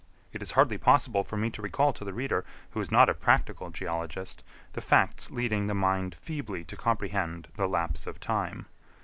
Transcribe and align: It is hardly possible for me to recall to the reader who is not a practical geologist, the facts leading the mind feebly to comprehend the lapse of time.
It 0.33 0.41
is 0.41 0.53
hardly 0.53 0.79
possible 0.79 1.23
for 1.23 1.37
me 1.37 1.51
to 1.51 1.61
recall 1.61 1.93
to 1.93 2.03
the 2.03 2.11
reader 2.11 2.43
who 2.71 2.79
is 2.81 2.89
not 2.89 3.07
a 3.07 3.13
practical 3.13 3.69
geologist, 3.69 4.43
the 4.73 4.81
facts 4.81 5.29
leading 5.29 5.67
the 5.67 5.75
mind 5.75 6.15
feebly 6.15 6.63
to 6.63 6.75
comprehend 6.75 7.49
the 7.55 7.67
lapse 7.69 8.07
of 8.07 8.19
time. 8.19 8.65